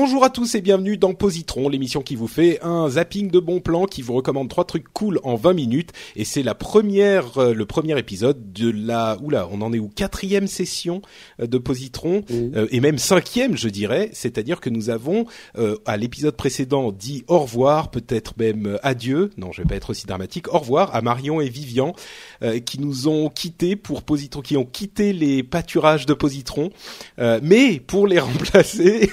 [0.00, 3.58] Bonjour à tous et bienvenue dans Positron, l'émission qui vous fait un zapping de bons
[3.58, 5.90] plans, qui vous recommande trois trucs cool en 20 minutes.
[6.14, 9.88] Et c'est la première, euh, le premier épisode de la, oula, on en est où?
[9.88, 11.02] Quatrième session
[11.40, 14.10] euh, de Positron euh, et même cinquième, je dirais.
[14.12, 15.26] C'est-à-dire que nous avons
[15.58, 19.30] euh, à l'épisode précédent dit au revoir, peut-être même euh, adieu.
[19.36, 20.46] Non, je vais pas être aussi dramatique.
[20.54, 21.92] Au revoir à Marion et Vivian
[22.44, 26.70] euh, qui nous ont quittés pour Positron, qui ont quitté les pâturages de Positron,
[27.18, 29.10] Euh, mais pour les remplacer.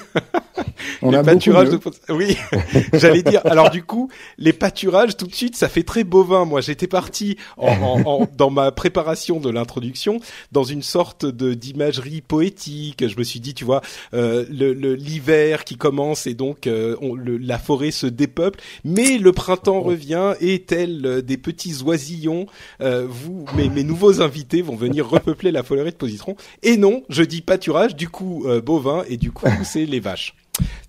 [1.02, 2.36] On les a pâturages de oui
[2.92, 3.40] j'allais dire.
[3.44, 6.44] Alors du coup les pâturages tout de suite ça fait très bovin.
[6.44, 10.20] Moi j'étais parti en, en- en- dans ma préparation de l'introduction
[10.52, 13.06] dans une sorte de d'imagerie poétique.
[13.06, 13.80] Je me suis dit tu vois
[14.14, 18.60] euh, le le- l'hiver qui commence et donc euh, on- le- la forêt se dépeuple.
[18.84, 22.46] Mais le printemps revient et tel euh, des petits oisillons
[22.80, 26.36] euh, vous mes, mes nouveaux invités vont venir repeupler la forêt de Positron.
[26.62, 30.34] Et non je dis pâturage du coup euh, bovin et du coup c'est les vaches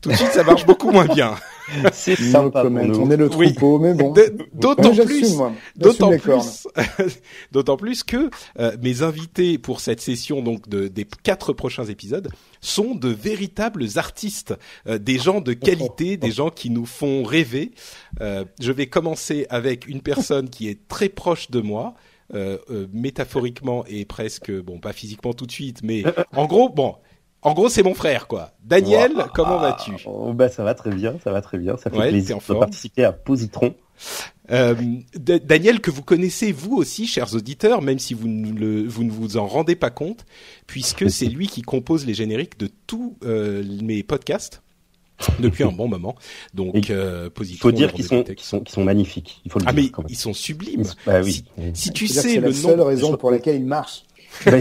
[0.01, 1.35] tout de suite ça marche beaucoup moins bien
[1.91, 2.85] C'est No sympa pour comment.
[2.85, 2.95] nous.
[3.01, 3.51] On est le Oui.
[3.53, 4.13] troupeau, mais bon.
[4.53, 5.35] D'autant plus,
[5.75, 6.65] d'autant plus,
[7.51, 12.29] d'autant plus que euh, mes invités pour cette session donc de, des quatre prochains épisodes
[12.61, 14.53] sont de véritables artistes,
[14.87, 17.71] euh, des gens de qualité, des gens qui nous font rêver.
[18.21, 21.95] Euh, je vais commencer avec une personne qui est très proche de moi.
[22.33, 26.03] euh, euh, métaphoriquement et presque bon pas physiquement tout de suite mais
[26.35, 26.95] en gros bon
[27.41, 29.23] en gros c'est mon frère quoi Daniel Wow.
[29.33, 29.91] comment vas-tu?
[30.05, 31.77] Oh, bah, ça va très bien, ça va très bien.
[31.77, 32.59] Ça fait Ouais, plaisir de forme.
[32.59, 33.73] participer à Positron.
[34.51, 34.75] Euh,
[35.15, 39.11] Daniel, que vous connaissez vous aussi, chers auditeurs, même si vous ne, le- vous ne
[39.11, 40.25] vous en rendez pas compte,
[40.67, 44.61] puisque c'est lui qui compose les génériques de tous euh, mes podcasts
[45.39, 46.15] depuis un bon moment.
[46.53, 49.41] Donc, euh, Il faut dire le qu'ils sont, magnifiques.
[49.45, 50.11] Il faut le Ah dire mais quand même.
[50.11, 50.83] ils sont sublimes.
[51.05, 51.43] Bah oui.
[51.73, 54.03] Si tu C'est-à-dire que sais c'est le la seule raison pour laquelle il marche.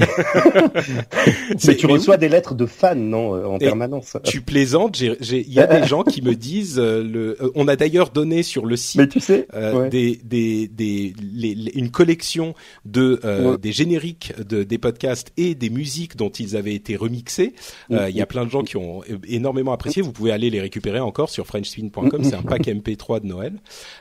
[1.67, 4.17] Mais, tu mais reçois des lettres de fans, non, euh, en Et permanence.
[4.25, 5.01] tu plaisantes.
[5.01, 5.17] Il
[5.53, 6.79] y a des gens qui me disent.
[6.79, 9.89] euh, le, euh, on a d'ailleurs donné sur le site Mais tu sais, euh, ouais.
[9.91, 12.55] des, des, des, les- les- une collection
[12.85, 13.59] de Ouais.
[13.59, 17.55] des génériques de, des podcasts et des musiques dont ils avaient été remixés.
[17.91, 20.03] Euh, Il y a plein de gens qui ont énormément apprécié.
[20.03, 22.23] Vous pouvez aller les récupérer encore sur frenchspin.com.
[22.25, 23.55] C'est un pack MP3 de Noël.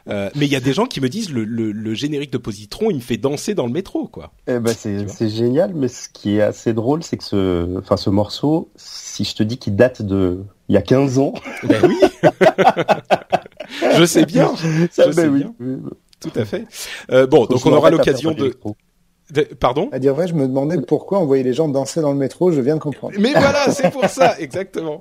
[0.07, 2.90] Mais il y a des gens qui me disent le, le, le générique de Positron,
[2.92, 4.31] il me fait danser dans le métro, quoi.
[4.47, 5.13] Eh ben, c'est, vois.
[5.74, 9.44] Mais ce qui est assez drôle, c'est que ce, enfin, ce morceau, si je te
[9.44, 11.34] dis qu'il date de, il y a 15 ans,
[11.64, 11.98] Ben oui.
[13.98, 14.56] Je sais bien.
[14.92, 15.46] ça, Je sais ben oui.
[15.59, 15.80] bien.
[16.20, 16.66] Tout à fait.
[17.12, 18.58] Euh, bon, donc on aura l'occasion faire de...
[19.59, 22.18] Pardon À dire vrai, je me demandais pourquoi on voyait les gens danser dans le
[22.18, 22.52] métro.
[22.52, 23.16] Je viens de comprendre.
[23.19, 25.00] Mais voilà, c'est pour ça, exactement.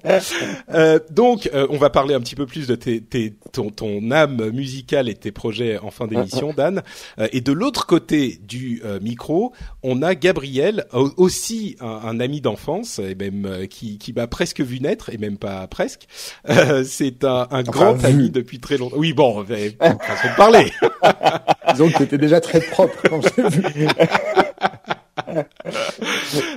[0.73, 4.11] Euh, donc, euh, on va parler un petit peu plus de tes, tes, ton, ton
[4.11, 6.83] âme musicale et tes projets en fin d'émission, Dan.
[7.19, 9.53] Euh, et de l'autre côté du euh, micro,
[9.83, 14.27] on a Gabriel, au- aussi un, un ami d'enfance, et même euh, qui, qui m'a
[14.27, 16.07] presque vu naître, et même pas presque.
[16.49, 18.07] Euh, c'est un, un grand vu.
[18.07, 18.97] ami depuis très longtemps.
[18.99, 20.73] Oui, bon, façon de parler.
[21.75, 23.89] Disons que t'étais déjà très propre quand j'ai vu.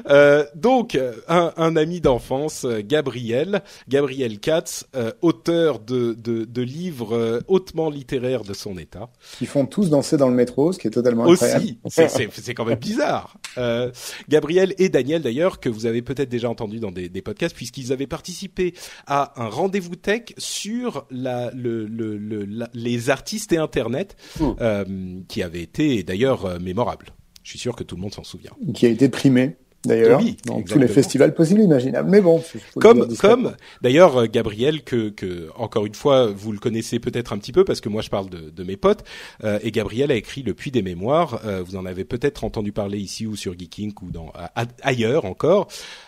[0.09, 0.97] Euh, donc,
[1.27, 7.89] un, un ami d'enfance, Gabriel, Gabriel Katz, euh, auteur de, de, de livres euh, hautement
[7.89, 9.09] littéraires de son état.
[9.37, 11.65] Qui font tous danser dans le métro, ce qui est totalement incroyable.
[11.83, 13.37] Aussi, c'est- quand même bizarre.
[13.57, 13.91] Euh,
[14.29, 17.91] Gabriel et Daniel, d'ailleurs, que vous avez peut-être déjà entendu dans des, des podcasts, puisqu'ils
[17.93, 18.73] avaient participé
[19.05, 25.23] à un rendez-vous tech sur la, le, le, le- la- les artistes et Internet, Mmh.
[25.27, 27.07] qui avait été d'ailleurs mémorable.
[27.47, 28.51] Je suis sûr que tout le monde s'en souvient.
[28.73, 29.55] Qui a été primé.
[29.85, 32.09] D'ailleurs, Oui, dans tous les festivals possibles imaginables.
[32.09, 32.43] Mais bon,
[32.75, 37.37] Comme, comme d'ailleurs euh, Gabriel que, que encore une fois vous le connaissez peut-être un
[37.37, 39.03] petit peu parce que moi je parle de, de mes potes
[39.43, 41.41] euh, et Gabriel a écrit Le Puits des Mémoires.
[41.45, 45.25] Euh, vous en avez peut-être entendu parler ici ou sur Geeking ou dans a- ailleurs
[45.25, 45.67] encore.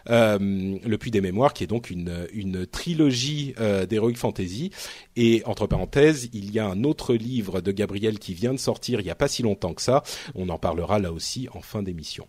[0.10, 3.54] Euh, le Puits des Mémoires qui est donc une une trilogie
[3.90, 4.72] d'heroic fantasy
[5.16, 9.00] et entre parenthèses il y a un autre livre de Gabriel qui vient de sortir
[9.00, 10.04] il y a pas si longtemps que ça.
[10.36, 12.26] On en parlera là aussi en fin d'émission.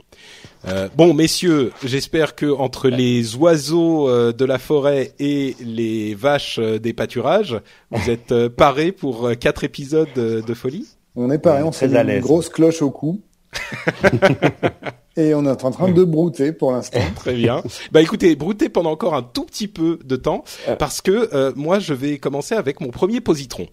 [0.96, 1.39] Bon, messieurs,
[1.84, 7.60] j'espère que entre les oiseaux euh, de la forêt et les vaches euh, des pâturages,
[7.90, 10.88] vous êtes euh, parés pour euh, quatre épisodes euh, de folie.
[11.16, 13.20] On est pareil, On est on s'est mis une grosse cloche au cou.
[15.16, 17.00] et on est en train de brouter pour l'instant.
[17.16, 17.62] Très bien.
[17.92, 20.44] bah écoutez, broutez pendant encore un tout petit peu de temps
[20.78, 23.66] parce que euh, moi je vais commencer avec mon premier positron.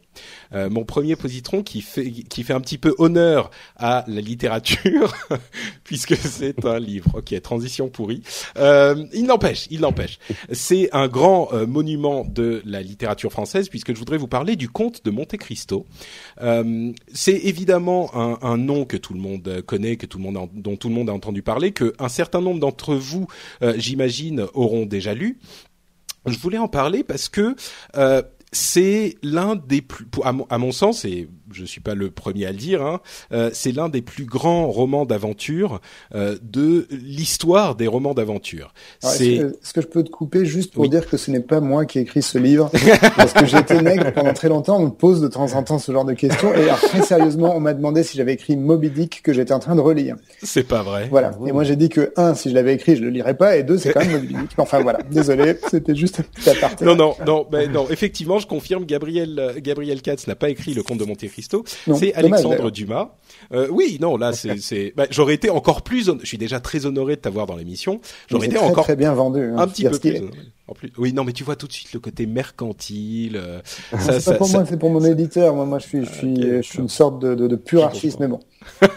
[0.53, 5.13] Euh, mon premier positron qui fait qui fait un petit peu honneur à la littérature
[5.83, 7.17] puisque c'est un livre.
[7.17, 8.23] OK, transition pourrie.
[8.57, 10.19] Euh, il n'empêche, il n'empêche.
[10.51, 14.69] C'est un grand euh, monument de la littérature française puisque je voudrais vous parler du
[14.69, 15.85] comte de Monte Cristo.
[16.41, 20.49] Euh, c'est évidemment un, un nom que tout le monde connaît, que tout le monde
[20.53, 23.27] dont tout le monde a entendu parler, que un certain nombre d'entre vous,
[23.61, 25.39] euh, j'imagine, auront déjà lu.
[26.25, 27.55] Je voulais en parler parce que
[27.95, 28.21] euh,
[28.51, 32.45] c'est l'un des plus, à mon, à mon sens, et je suis pas le premier
[32.45, 32.99] à le dire, hein,
[33.31, 35.81] euh, c'est l'un des plus grands romans d'aventure
[36.15, 38.73] euh, de l'histoire des romans d'aventure.
[39.03, 40.89] Est-ce que, je peux te couper juste pour Oui.
[40.89, 42.69] dire que ce n'est pas moi qui ai écrit ce livre
[43.15, 45.91] Parce que j'étais nègre pendant très longtemps, on me pose de temps en temps ce
[45.91, 46.53] genre de questions.
[46.53, 49.59] Et alors, très sérieusement, on m'a demandé si j'avais écrit Moby Dick que j'étais en
[49.59, 50.15] train de relire.
[50.43, 51.07] c'est pas vrai.
[51.09, 51.31] Voilà.
[51.45, 53.57] Et moi, j'ai dit que, un, si je l'avais écrit, je le lirais pas.
[53.57, 54.51] Et deux, c'est quand même Moby Dick.
[54.57, 54.99] Enfin, voilà.
[55.09, 55.55] Désolé.
[55.69, 56.85] C'était juste un petit aparté.
[56.85, 57.87] Non, non, non, non.
[57.89, 58.85] Effectivement, je confirme.
[58.85, 62.71] Gabriel, euh, Gabriel Katz n'a pas écrit Le Comte de Monte C'est Alexandre.
[62.71, 63.11] Dumas.
[63.53, 66.09] Euh, oui, non, là, c'est, ben, j'aurais été encore plus.
[66.21, 67.99] Je suis déjà très honoré de t'avoir dans l'émission.
[68.29, 69.41] J'aurais été très, encore très bien vendu.
[69.41, 69.57] hein.
[69.57, 70.21] un petit peu plus.
[70.69, 70.91] En plus.
[70.97, 73.37] Oui, non, mais tu vois tout de suite le côté mercantile.
[73.37, 73.61] euh,
[73.97, 75.55] ça, c'est pas pour ça- moi, c'est pour mon éditeur.
[75.55, 77.83] Moi, moi, je suis, je suis, Ok, je suis une sorte de, de, de pur
[77.85, 78.39] archiste, mais bon.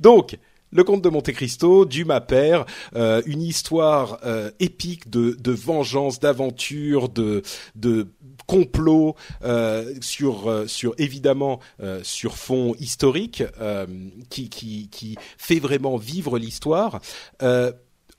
[0.00, 0.38] Donc,
[0.74, 2.66] le comte de Monte Cristo, Dumas père,
[2.96, 7.42] euh, une histoire euh, épique de, de vengeance, d'aventure, de,
[7.76, 8.08] de
[8.46, 13.42] complot euh, sur euh, sur évidemment euh, sur fond historique
[14.28, 17.00] qui qui qui fait vraiment vivre l'histoire.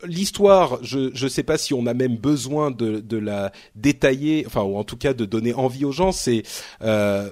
[0.04, 4.62] L'histoire, je je sais pas si on a même besoin de de la détailler, enfin
[4.64, 6.12] ou en tout cas de donner envie aux gens.
[6.12, 6.44] C'est
[6.82, 7.30] euh,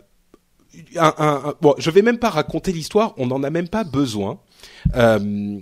[1.61, 4.39] bon, je vais même pas raconter l'histoire, on n'en a même pas besoin.
[4.95, 5.59] Euh,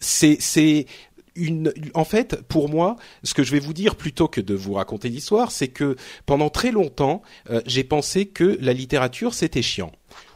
[0.00, 0.86] c'est
[1.34, 4.74] une en fait pour moi ce que je vais vous dire plutôt que de vous
[4.74, 5.96] raconter l'histoire c'est que
[6.26, 9.92] pendant très longtemps euh, j'ai pensé que la littérature c'était chiant.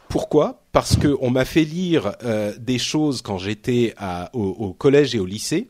[0.09, 0.63] Pourquoi?
[0.71, 3.93] Parce que on m'a fait lire euh, des choses quand j'étais
[4.31, 5.67] au, collège et au lycée,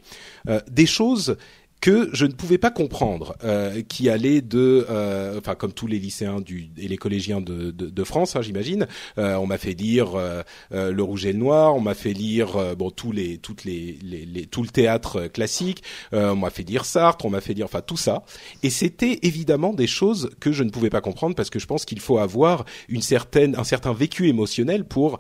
[0.69, 1.37] des choses
[1.87, 5.99] que je ne pouvais pas comprendre, euh, qui allaient de, euh, enfin comme tous les
[5.99, 8.87] lycéens du, et les collégiens de, de, de France, hein, j'imagine.
[9.17, 10.41] Euh, on m'a fait lire euh,
[10.73, 13.63] euh, Le Rouge et le Noir, on m'a fait lire euh, bon tous les toutes
[13.63, 15.81] les, les, les- tout le théâtre classique,
[16.11, 18.23] on m'a fait lire Sartre, on m'a fait lire enfin tout ça.
[18.63, 21.85] Et c'était évidemment des choses que je ne pouvais pas comprendre parce que je pense
[21.85, 25.19] qu'il faut avoir une certaine un certain vécu émotionnel pour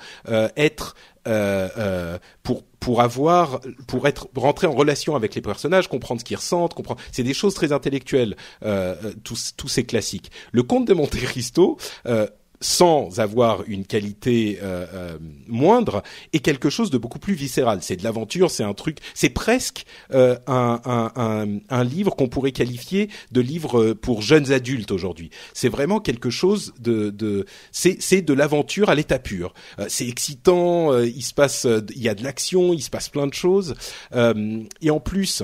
[0.57, 0.95] être
[1.27, 6.25] euh, euh, pour pour avoir pour être rentrer en relation avec les personnages, comprendre ce
[6.25, 7.01] qu'ils ressentent, comprendre.
[7.11, 10.31] C'est des choses très intellectuelles, euh, euh, tous tous ces classiques.
[10.51, 11.77] Le Comte de Monte Cristo.
[12.05, 12.27] Euh,
[12.59, 15.17] sans avoir une qualité euh, euh,
[15.47, 17.79] moindre, est quelque chose de beaucoup plus viscéral.
[17.81, 23.41] C'est de l'aventure, c'est un truc, c'est presque euh, un, livre qu'on pourrait qualifier de
[23.41, 25.29] livre pour jeunes adultes aujourd'hui.
[25.53, 29.53] C'est vraiment quelque chose de, c'est, c'est de l'aventure à l'état pur.
[29.79, 33.27] Euh, c'est excitant, il se passe, il y a de l'action, il se passe plein
[33.27, 33.75] de choses,
[34.13, 35.43] et en plus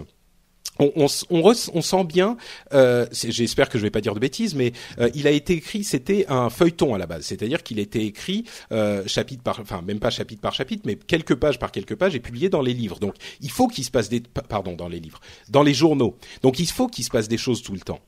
[0.80, 2.36] on, on, on, on sent bien,
[2.74, 5.54] euh, c'est- j'espère que je vais pas dire de bêtises, mais euh, il a été
[5.54, 9.82] écrit, c'était un feuilleton à la base, c'est-à-dire qu'il était écrit euh, chapitre par, enfin
[9.86, 12.74] même pas chapitre par chapitre, mais quelques pages par quelques pages et publié dans les
[12.74, 13.00] livres.
[13.00, 16.18] Donc il faut qu'il se passe des, pa- pardon, dans les livres, dans les journaux.
[16.42, 18.00] Donc il faut qu'il se passe des choses tout le temps.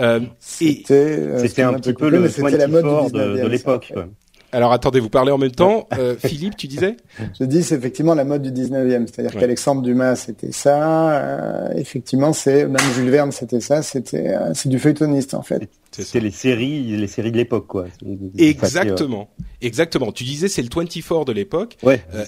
[0.00, 3.18] Euh, C'était, euh, C'était un petit peu le mais c'était la mode du 24 de,
[3.18, 3.92] 19e, de l'époque.
[4.52, 5.86] Alors attendez, vous parlez en même temps.
[5.98, 6.96] Euh, Philippe, tu disais?
[7.38, 9.06] Je dis, c'est effectivement la mode du 19e.
[9.06, 9.40] C'est-à-dire Ouais.
[9.40, 11.10] qu'Alexandre Dumas, c'était ça.
[11.18, 13.82] euh, effectivement, c'est, même Jules Verne, c'était ça.
[13.82, 15.68] C'était, euh, c'est du feuilletoniste, en fait.
[16.04, 17.86] C'était les séries, les séries de l'époque, quoi.
[18.38, 20.12] Exactement, exactement.
[20.12, 21.76] Tu disais c'est le 24 de l'époque.
[21.82, 22.04] Ouais.
[22.14, 22.24] Euh,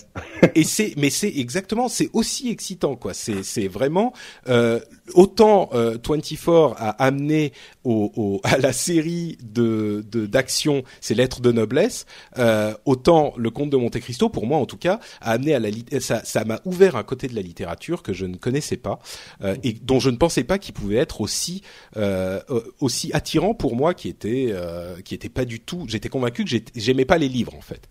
[0.54, 3.14] et c'est, mais c'est exactement, c'est aussi excitant, quoi.
[3.14, 4.12] C'est, c'est vraiment
[4.48, 4.80] euh,
[5.14, 7.52] autant euh, 24 a amené
[7.84, 12.06] au, au, à la série de, de d'action ses lettres de noblesse,
[12.38, 15.58] euh, autant le Comte de Monte Cristo, pour moi en tout cas, a amené à
[15.60, 15.68] la
[16.00, 18.98] ça, ça m'a ouvert un côté de la littérature que je ne connaissais pas
[19.42, 21.62] euh, et dont je ne pensais pas qu'il pouvait être aussi
[21.96, 22.40] euh,
[22.80, 25.84] aussi attirant pour moi qui était euh, qui était pas du tout.
[25.88, 27.88] J'étais convaincu que j'aimais pas les livres en fait.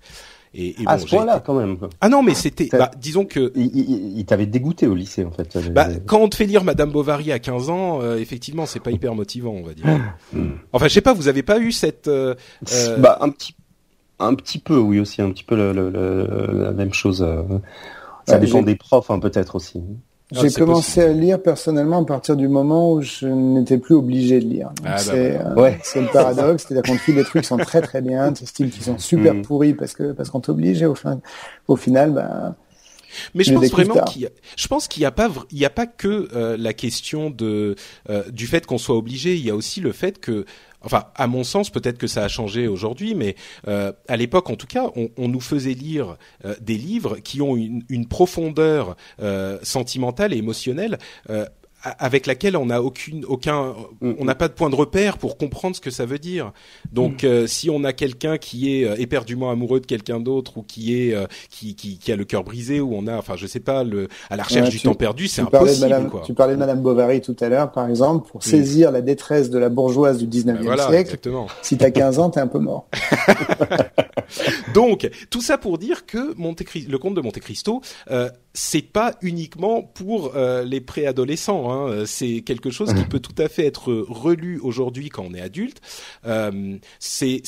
[0.54, 1.78] Et, et à ce point-là, quand même.
[2.02, 5.32] Ah non, mais c'était, bah, disons que il, il, il t'avait dégoûté au lycée en
[5.32, 5.58] fait.
[5.72, 8.92] Bah, quand on te fait lire Madame Bovary à 15 ans, euh, effectivement, c'est pas
[8.92, 9.86] hyper motivant, on va dire.
[10.34, 10.54] Hmm.
[10.74, 12.08] enfin, je sais pas, vous avez pas eu cette.
[12.08, 12.36] Euh,
[12.74, 12.98] euh...
[12.98, 13.56] Bah, un petit,
[14.20, 17.26] un petit peu, oui aussi, un petit peu le, le, le, la même chose.
[18.26, 19.82] Ça dépend des profs, hein, peut-être aussi.
[20.36, 24.42] Ah, J'ai commencé à lire personnellement à partir du moment où je n'étais plus obligé
[24.42, 24.72] de lire.
[24.84, 25.80] Ah, bah, c'est bah, ouais.
[25.84, 28.46] c'est le paradoxe, c'est-à-dire qu'on te file des trucs qui sont très très bien, des
[28.46, 29.42] styles qui sont super mm.
[29.44, 31.20] pourris parce que parce qu'on t'oblige et au, fin,
[31.68, 32.56] au final, ben.
[33.34, 35.66] Mais je pense vraiment qu'il y a, je pense qu'il n'y a pas, il y
[35.66, 37.76] a pas que euh, la question de
[38.10, 39.36] euh, du fait qu'on soit obligé.
[39.36, 40.46] Il y a aussi le fait que
[40.82, 43.36] enfin à mon sens peut-être que ça a changé aujourd'hui mais
[43.68, 47.42] euh, à l'époque en tout cas on, on nous faisait lire euh, des livres qui
[47.42, 51.46] ont une, une profondeur euh, sentimentale et émotionnelle euh,
[51.84, 54.14] avec laquelle on n'a aucune aucun mm.
[54.20, 56.52] on n'a pas de point de repère pour comprendre ce que ça veut dire.
[56.92, 57.28] Donc mm.
[57.28, 61.00] euh, si on a quelqu'un qui est euh, éperdument amoureux de quelqu'un d'autre ou qui
[61.00, 63.60] est euh, qui, qui, qui a le cœur brisé ou on a enfin je sais
[63.60, 66.22] pas le à la recherche du temps perdu, c'est impossible Madame, quoi.
[66.26, 69.60] Tu parlais de madame Bovary tout à l'heure par exemple pour saisir la détresse de
[69.60, 71.02] la bourgeoise du 19e ben voilà, siècle.
[71.02, 71.48] Exactement.
[71.62, 72.88] Si tu as 15 ans, tu es un peu mort.
[74.74, 77.82] Donc tout ça pour dire que Monte le comte de Monte Cristo
[78.12, 81.72] euh, c'est pas uniquement pour euh, les préadolescents.
[81.72, 82.06] Hein.
[82.08, 85.80] C'est quelque chose qui peut tout à fait être relu aujourd'hui quand on est adulte.
[86.26, 87.44] Euh, c'est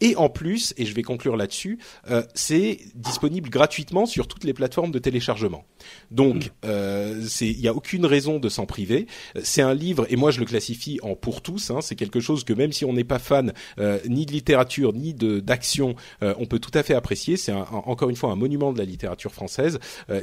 [0.00, 1.78] et en plus, et je vais conclure là-dessus,
[2.10, 5.66] euh, c'est disponible gratuitement sur toutes les plateformes de téléchargement.
[6.10, 9.06] Donc, euh, c'est il y a aucune raison de s'en priver.
[9.42, 11.70] C'est un livre et moi je le classifie en pour tous.
[11.70, 11.80] Hein.
[11.80, 15.14] C'est quelque chose que même si on n'est pas fan euh, ni de littérature ni
[15.14, 17.36] de d'action, euh, on peut tout à fait apprécier.
[17.36, 19.78] C'est encore une fois un monument de la littérature française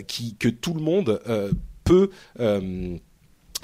[0.08, 1.22] qui que tout le monde
[1.84, 2.10] peut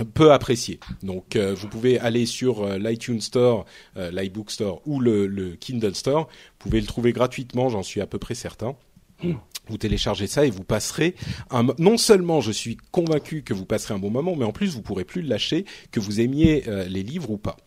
[0.04, 0.80] peut apprécier.
[1.04, 3.66] Donc euh, vous pouvez aller sur euh, l'iTunes Store,
[3.98, 6.28] euh, l'iBook Store ou le, le, Kindle Store.
[6.28, 8.76] Vous pouvez le trouver gratuitement, j'en suis à peu près certain.
[9.68, 11.16] Vous téléchargez ça et vous passerez
[11.52, 14.74] un, non seulement je suis convaincu que vous passerez un bon moment, mais en plus
[14.74, 17.58] vous pourrez plus le lâcher, que vous aimiez les livres ou pas.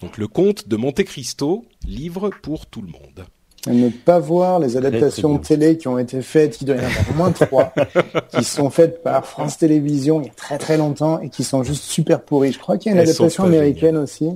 [0.00, 3.24] Donc le conte de Monte Cristo, livre pour tout le monde
[3.66, 7.10] ne pas voir les adaptations télé qui ont été faites, qui doivent y en avoir
[7.10, 7.74] au moins trois,
[8.36, 11.62] qui sont faites par France Télévisions il y a très très longtemps et qui sont
[11.62, 12.52] juste super pourries.
[12.52, 14.30] Je crois qu'il y a une adaptation américaine aussi.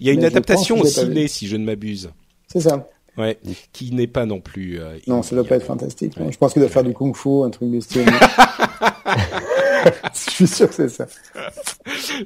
[0.00, 2.10] Il y a une adaptation au ciné, si je ne m'abuse.
[2.48, 2.88] C'est ça.
[3.18, 3.38] Ouais,
[3.72, 4.80] qui n'est pas non plus.
[4.80, 6.14] Euh, non, ça doit pas être fantastique.
[6.16, 8.06] Je pense qu'il doit faire du kung-fu, un truc du style.
[10.14, 11.06] Je suis sûr que c'est ça.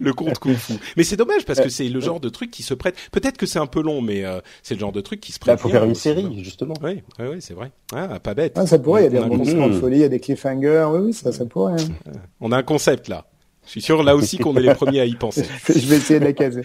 [0.00, 0.74] le conte kung-fu.
[0.96, 2.96] Mais c'est dommage parce que c'est le genre de truc qui se prête.
[3.12, 5.38] Peut-être que c'est un peu long, mais euh, c'est le genre de truc qui se
[5.38, 5.58] prête.
[5.58, 6.74] Il faut faire une série, justement.
[6.82, 7.70] Oui, oui, oui c'est vrai.
[7.94, 8.54] Ah, pas bête.
[8.56, 9.02] Ah, ça pourrait.
[9.02, 10.86] Il y a des rebondissements de folie, il y a des cliffhangers.
[10.90, 11.74] Oui, oui, ça, ça pourrait.
[11.80, 12.12] Hein.
[12.40, 13.26] On a un concept là.
[13.64, 15.44] Je suis sûr là aussi qu'on est les premiers à y penser.
[15.68, 16.62] Je vais essayer de la caser.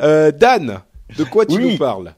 [0.00, 0.80] euh, Dan,
[1.16, 2.14] de quoi tu nous parles?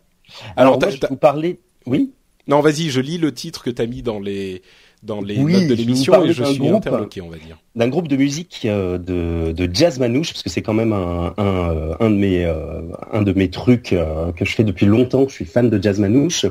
[0.56, 1.60] Alors, Alors moi, je vous parler.
[1.86, 2.12] Oui?
[2.46, 4.62] Non, vas-y, je lis le titre que tu as mis dans les
[5.02, 7.58] dans les notes de l'émission et je suis groupe, interloqué, on va dire.
[7.74, 11.32] D'un groupe de musique euh, de, de jazz manouche, parce que c'est quand même un,
[11.38, 13.94] un, euh, un de mes euh, un de mes trucs
[14.36, 15.26] que je fais depuis longtemps.
[15.28, 16.46] Je suis fan de jazz manouche,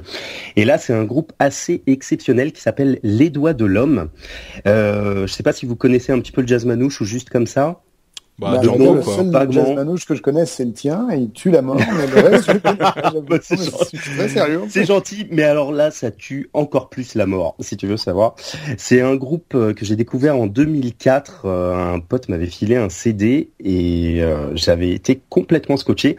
[0.55, 4.09] et là c'est un groupe assez exceptionnel qui s'appelle Les Doigts de l'Homme.
[4.65, 7.47] Je sais pas si vous connaissez un petit peu le jazz manouche ou juste comme
[7.47, 7.81] ça.
[8.39, 11.51] Bah, bah, le seul jazz manouche que je connais, c'est le tien, et il tue
[11.51, 14.61] la mort, mais le reste, bah, c'est très sérieux.
[14.69, 18.35] C'est gentil, mais alors là, ça tue encore plus la mort, si tu veux savoir.
[18.77, 21.41] C'est un groupe euh, que j'ai découvert en 2004.
[21.45, 26.15] Euh, un pote m'avait filé un CD et euh, j'avais été complètement scotché.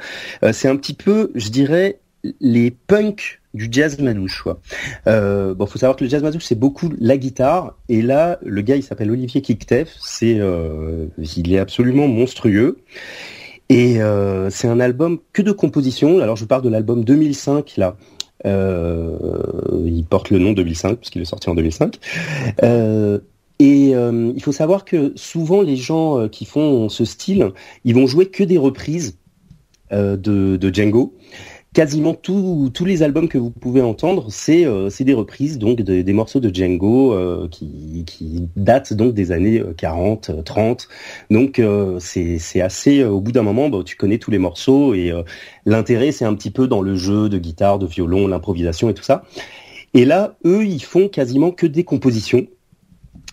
[0.53, 2.00] c'est un petit peu, je dirais,
[2.41, 4.43] les punks du jazz manouche.
[4.43, 4.61] Quoi.
[5.07, 8.62] Euh, bon, faut savoir que le jazz manouche c'est beaucoup la guitare et là le
[8.62, 12.79] gars il s'appelle Olivier Kiktef, c'est euh, il est absolument monstrueux.
[13.69, 16.19] Et euh, c'est un album que de composition.
[16.19, 17.97] Alors je parle de l'album 2005 là.
[18.45, 21.99] Il porte le nom 2005 puisqu'il est sorti en 2005.
[22.62, 23.19] Euh,
[23.59, 27.53] et il faut savoir que souvent les gens qui font ce style,
[27.85, 29.19] ils vont jouer que des reprises
[29.93, 31.15] de Django.
[31.73, 36.41] Quasiment tous les albums que vous pouvez entendre, c'est euh, des reprises donc des morceaux
[36.41, 40.89] de Django euh, qui, datent donc des années 40, euh, 30.
[41.31, 41.62] Donc
[42.00, 45.12] c'est assez au bout d'un moment, bah, tu connais tous les morceaux et
[45.65, 49.05] l'intérêt c'est un petit peu dans le jeu de guitare, de violon, l'improvisation et tout
[49.05, 49.25] ça.
[49.95, 52.47] Et là, eux, ils font quasiment que des compositions.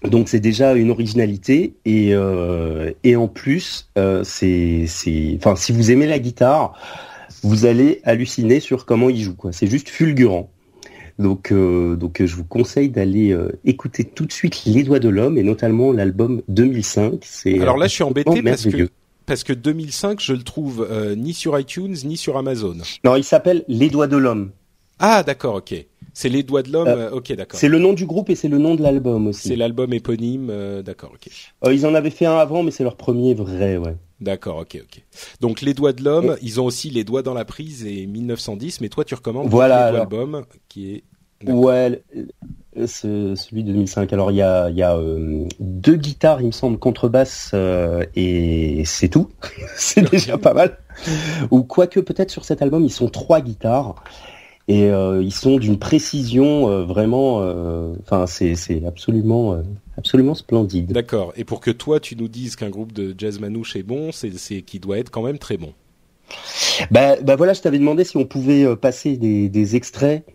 [0.04, 3.90] Donc c'est déjà une originalité et, en plus
[4.24, 6.74] si vous aimez la guitare
[7.44, 9.36] vous allez halluciner sur comment il joue.
[9.36, 9.52] Quoi.
[9.52, 10.50] C'est juste fulgurant.
[11.20, 15.10] Donc, euh, donc je vous conseille d'aller euh, écouter tout de suite Les Doigts de
[15.10, 17.20] l'Homme et notamment l'album 2005.
[17.24, 18.90] C'est alors là, je suis embêté parce que
[19.26, 22.78] parce que 2005, je le trouve euh, ni sur iTunes ni sur Amazon.
[23.04, 24.52] Non, il s'appelle Les Doigts de l'Homme.
[25.00, 25.74] Ah, d'accord, ok.
[26.14, 27.60] C'est Les Doigts de l'Homme, ok, d'accord.
[27.60, 29.50] C'est le nom du groupe et c'est le nom de l'album aussi.
[29.50, 30.52] C'est l'album éponyme,
[30.84, 31.30] d'accord, ok.
[31.72, 33.96] ils en avaient fait un avant, mais c'est leur premier vrai, ouais.
[34.20, 35.04] D'accord, ok, ok.
[35.42, 38.82] Donc les doigts de l'homme, ils ont aussi les doigts dans la prise et 1910,
[38.82, 41.04] mais toi tu recommandes voilà, l'album qui est.
[41.46, 42.02] Ouais,
[42.86, 44.12] celui de 2005.
[44.12, 48.84] Alors il y a, y a euh, deux guitares, il me semble, contrebasse euh, et
[48.86, 49.30] c'est tout.
[49.76, 50.80] c'est déjà pas mal.
[51.52, 54.04] Ou quoique peut-être sur cet album ils sont trois guitares
[54.68, 57.42] et euh, ils sont d'une précision euh, vraiment.
[57.42, 59.62] Euh, enfin, c'est c'est absolument
[59.98, 60.92] absolument splendide.
[60.92, 61.32] D'accord.
[61.38, 64.38] Et pour que toi tu nous dises qu'un groupe de jazz manouche est bon, c'est
[64.38, 65.74] c'est qui doit être quand même très bon.
[66.92, 70.26] Bah, bah voilà, je t'avais demandé si on pouvait passer des, des extraits.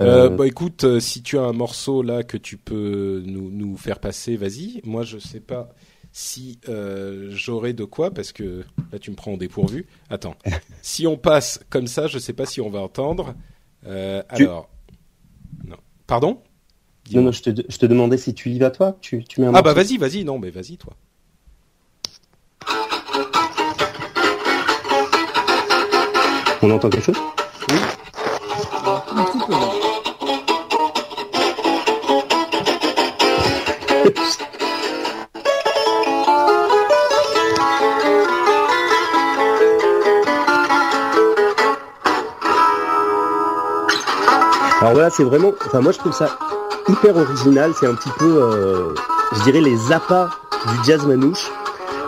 [0.00, 3.98] Euh, bah écoute, si tu as un morceau là que tu peux nous, nous faire
[3.98, 4.80] passer, vas-y.
[4.84, 5.70] Moi je sais pas
[6.12, 9.86] si euh, j'aurai de quoi, parce que là tu me prends au dépourvu.
[10.08, 10.34] Attends,
[10.82, 13.34] si on passe comme ça, je sais pas si on va entendre.
[13.86, 14.68] Euh, alors,
[15.66, 15.76] non,
[16.06, 16.42] pardon?
[17.12, 18.96] Non, non, je te, je te, demandais si tu y vas toi.
[19.00, 20.94] Tu, tu mets un ah bah vas-y, vas-y, non, mais vas-y toi.
[26.62, 27.20] On entend quelque chose?
[27.70, 27.78] Oui.
[29.12, 29.79] Un petit peu.
[44.80, 46.38] Alors voilà, c'est vraiment, enfin moi je trouve ça
[46.88, 47.72] hyper original.
[47.78, 48.94] C'est un petit peu, euh,
[49.36, 50.30] je dirais les appâts
[50.68, 51.50] du jazz manouche.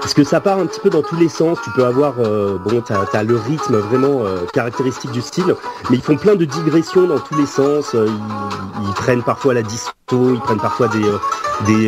[0.01, 1.59] Parce que ça part un petit peu dans tous les sens.
[1.63, 5.55] Tu peux avoir, euh, bon, t'as as le rythme vraiment euh, caractéristique du style,
[5.91, 7.95] mais ils font plein de digressions dans tous les sens.
[7.95, 11.03] Ils, prennent parfois la disco, ils prennent parfois des,
[11.67, 11.85] des,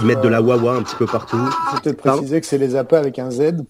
[0.00, 1.38] ils mettent de la wah un petit peu partout.
[1.70, 3.64] Faut peut-être préciser que c'est les appâts avec un Z.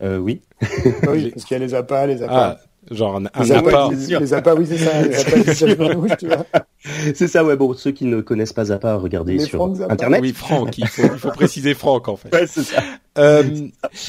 [0.00, 0.42] oui.
[1.08, 2.56] oui, parce qu'il y a les appâts, les appâts.
[2.58, 2.71] Ah.
[2.90, 3.90] Genre un, un appât.
[3.92, 4.90] Les appâts, oui, c'est ça.
[7.14, 7.56] c'est ça, ouais.
[7.56, 10.20] Bon, ceux qui ne connaissent pas Zappa, regardez sur Internet.
[10.20, 10.78] Oui, Franck.
[10.78, 12.34] Il faut, il faut préciser Franck, en fait.
[12.34, 12.82] Ouais, c'est ça.
[13.18, 13.42] Euh,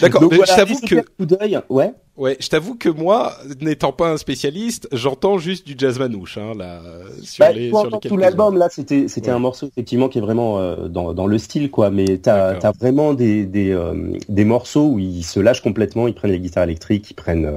[0.01, 0.29] D'accord.
[0.31, 0.95] je t'avoue que.
[1.17, 1.93] Coup d'œil, ouais.
[2.15, 6.51] Ouais, je t'avoue que moi, n'étant pas un spécialiste, j'entends juste du jazz manouche, hein,
[6.55, 6.79] là,
[7.24, 10.22] sur bah, les, sur les tout l'album, là, c'était, c'était un morceau effectivement qui est
[10.22, 11.89] vraiment euh, dans, dans le style, quoi.
[11.89, 13.95] Mais t'as, t'as vraiment des des, euh,
[14.30, 17.51] des morceaux où ils se lâchent complètement, ils prennent les guitares électriques, ils prennent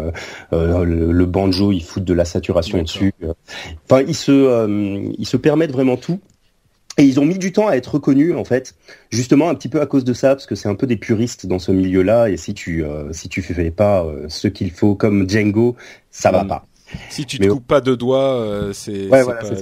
[0.54, 3.12] euh, le, banjo, ils foutent de la saturation dessus.
[3.84, 6.18] Enfin, ils se ils se permettent vraiment tout.
[6.98, 8.74] Et ils ont mis du temps à être reconnus en fait,
[9.10, 11.46] justement un petit peu à cause de ça, parce que c'est un peu des puristes
[11.46, 14.94] dans ce milieu-là, et si tu euh, si tu fais pas euh, ce qu'il faut
[14.94, 15.76] comme Django,
[16.10, 16.48] ça va mm.
[16.48, 16.66] pas.
[17.10, 19.10] Si tu te coupes pas de doigts, euh, c'est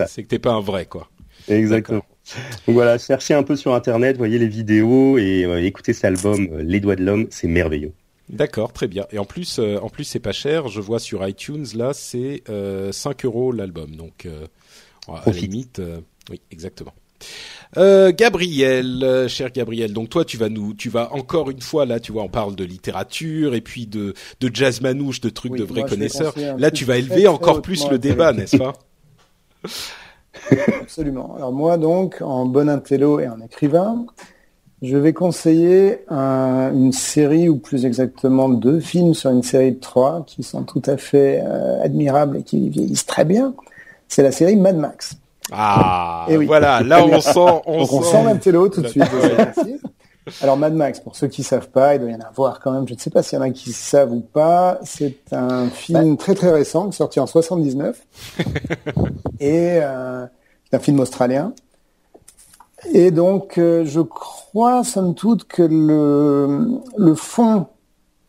[0.07, 1.09] c'est que t'es pas un vrai quoi.
[1.49, 2.05] Exactement.
[2.66, 6.81] Donc voilà, cherchez un peu sur internet, voyez les vidéos et écoutez cet album Les
[6.81, 7.92] Doigts de l'homme, c'est merveilleux.
[8.31, 9.07] D'accord, très bien.
[9.12, 10.68] Et en plus, en plus c'est pas cher.
[10.68, 12.44] Je vois sur iTunes là, c'est
[12.92, 14.29] 5 euros l'album, donc
[15.09, 15.83] à la limite,
[16.31, 16.94] oui, exactement.
[17.77, 21.87] Euh, Gabriel, euh, cher Gabriel, donc toi tu vas nous, tu vas encore une fois
[21.87, 25.57] là, tu vois, on parle de littérature et puis de, de jazz manouche, de trucs
[25.57, 26.35] de vrais connaisseurs.
[26.57, 28.74] Là, tu vas élever encore plus le débat, n'est-ce pas?
[30.81, 31.35] Absolument.
[31.37, 34.07] Alors moi donc, en bon intello et en écrivain,
[34.85, 40.24] je vais conseiller une série, ou plus exactement deux films sur une série de trois
[40.27, 43.55] qui sont tout à fait euh, admirables et qui vieillissent très bien.
[44.09, 45.16] C'est la série Mad Max.
[45.52, 46.46] Ah, et oui.
[46.46, 49.04] voilà, là on sent, on sent, on sent tout de suite.
[50.42, 52.88] Alors Mad Max, pour ceux qui savent pas, il doit y en avoir quand même.
[52.88, 54.78] Je ne sais pas s'il y en a qui savent ou pas.
[54.83, 58.00] C'est un film très très récent, sorti en 79,
[59.40, 60.24] et euh,
[60.70, 61.52] c'est un film australien.
[62.92, 67.66] Et donc, euh, je crois, somme toute, que le, le fond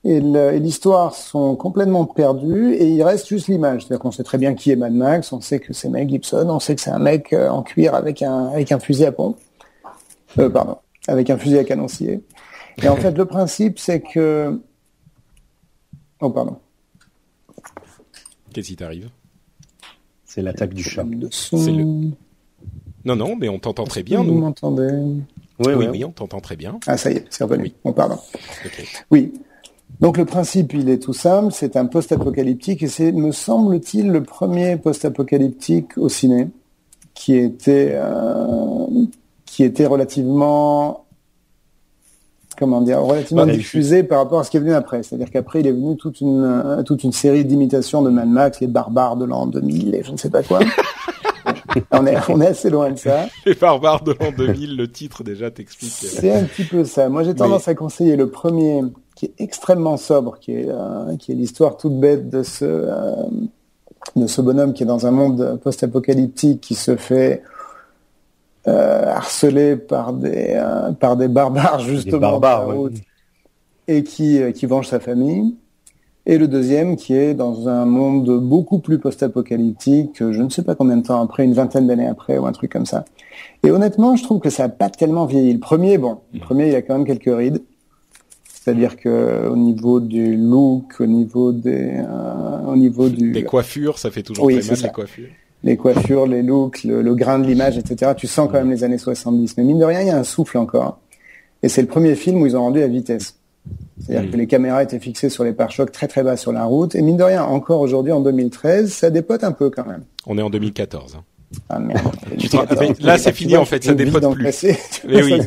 [0.07, 0.19] et
[0.59, 3.81] l'histoire sont complètement perdues et il reste juste l'image.
[3.81, 6.47] C'est-à-dire qu'on sait très bien qui est Mad Max, on sait que c'est Mel Gibson,
[6.47, 9.11] on sait que c'est un mec euh, en cuir avec un avec un fusil à
[9.11, 9.39] pompe,
[10.37, 12.23] euh, pardon, avec un fusil à canoncier.
[12.83, 14.61] Et en fait, le principe, c'est que
[16.21, 16.57] oh pardon.
[18.53, 19.09] Qu'est-ce qui t'arrive?
[20.23, 21.03] C'est l'attaque du chat.
[23.05, 24.23] Non, non, mais on t'entend très bien.
[24.23, 24.87] Vous m'entendez?
[25.59, 26.79] Oui, oui, oui, on t'entend très bien.
[26.85, 27.63] Ah, ça y est, c'est revenu.
[27.63, 27.73] Oui.
[27.83, 28.19] Bon, pardon.
[29.09, 29.33] Oui.
[30.01, 34.23] Donc le principe, il est tout simple, c'est un post-apocalyptique et c'est, me semble-t-il, le
[34.23, 36.49] premier post-apocalyptique au ciné
[37.13, 38.85] qui était euh,
[39.45, 41.05] qui était relativement
[42.57, 45.01] comment dire relativement diffusé par rapport à ce qui est venu après.
[45.03, 48.67] C'est-à-dire qu'après, il est venu toute une toute une série d'imitations de Mad Max, les
[48.67, 50.59] barbares de l'an 2000 et je ne sais pas quoi.
[51.91, 53.27] on, est, on est assez loin de ça.
[53.45, 55.91] Les barbares de l'an 2000, le titre déjà t'explique.
[55.91, 57.09] C'est un petit peu ça.
[57.09, 58.81] Moi, j'ai tendance à conseiller le premier,
[59.15, 63.15] qui est extrêmement sobre, qui est, euh, qui est l'histoire toute bête de ce, euh,
[64.15, 67.41] de ce bonhomme qui est dans un monde post-apocalyptique qui se fait
[68.67, 72.89] euh, harceler par des, euh, par des barbares justement barbares,
[73.87, 75.55] et qui, qui venge sa famille
[76.27, 80.73] et le deuxième qui est dans un monde beaucoup plus post-apocalyptique, je ne sais pas
[80.73, 83.05] combien de temps après, une vingtaine d'années après ou un truc comme ça.
[83.61, 85.53] Et honnêtement, je trouve que ça n'a pas tellement vieilli.
[85.53, 87.61] Le premier, bon, le premier, il a quand même quelques rides.
[88.65, 93.99] C'est-à-dire que au niveau du look, au niveau des, euh, au niveau du les coiffures,
[93.99, 95.27] ça fait toujours très mal les coiffures.
[95.63, 98.13] Les coiffures, les looks, le, grain de l'image, etc.
[98.17, 99.57] Tu sens quand même les années 70.
[99.57, 100.99] Mais mine de rien, il y a un souffle encore.
[101.61, 103.37] Et c'est le premier film où ils ont rendu la vitesse.
[103.99, 106.95] C'est-à-dire que les caméras étaient fixées sur les pare-chocs très très bas sur la route.
[106.95, 110.05] Et mine de rien, encore aujourd'hui en 2013, ça dépote un peu quand même.
[110.25, 111.17] On est en 2014.
[111.17, 111.23] Hein.
[111.69, 112.15] Ah merde.
[112.99, 114.65] là, c'est fini en fait, ça dépote plus.
[115.07, 115.39] mais oui.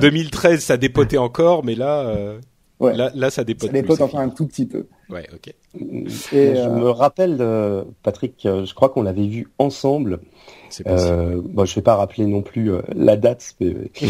[0.00, 2.38] 2013, ça dépotait encore, mais là, euh,
[2.80, 3.68] là, là, ça dépote.
[3.68, 4.86] Ça dépote encore un tout petit peu.
[5.08, 5.48] Ouais, ok.
[5.48, 5.54] Et,
[6.32, 10.20] je euh, me rappelle, de, Patrick, euh, je crois qu'on l'avait vu ensemble
[10.86, 13.54] euh, bon, je vais pas rappeler non plus euh, la date.
[13.60, 13.74] Mais...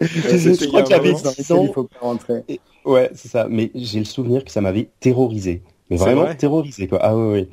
[0.00, 2.44] je crois qu'il y avait il faut pas rentrer.
[2.84, 3.46] Ouais, c'est ça.
[3.48, 5.62] Mais j'ai le souvenir que ça m'avait terrorisé.
[5.90, 6.98] Mais vraiment terrorisé quoi.
[7.00, 7.48] Ah oui, oui.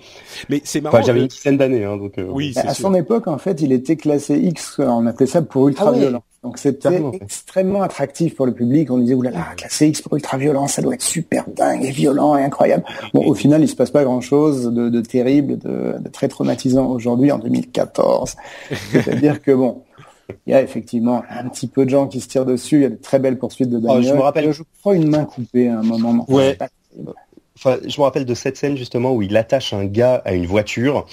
[0.50, 0.98] Mais c'est marrant.
[0.98, 2.18] Enfin, j'avais une dizaine d'années, hein, donc.
[2.18, 4.80] Euh, oui, à son époque, en fait, il était classé X.
[4.80, 6.24] On appelait ça pour ultra violent.
[6.24, 8.92] Ah donc c'était extrêmement attractif pour le public.
[8.92, 12.36] On disait oulala, classé X pour ultra violent, ça doit être super dingue et violent
[12.36, 12.84] et incroyable.
[13.14, 16.28] Bon, au final, il se passe pas grand chose de, de terrible, de, de, très
[16.28, 18.36] traumatisant aujourd'hui en 2014.
[18.92, 19.84] C'est-à-dire que bon.
[20.48, 22.78] Il y a effectivement un petit peu de gens qui se tirent dessus.
[22.78, 24.52] Il y a de très belles poursuites de oh, je me rappelle.
[24.54, 26.26] Je crois une main coupée à un moment.
[26.30, 26.58] Ouais
[27.56, 31.06] je me rappelle de cette scène justement où il attache un gars à une voiture,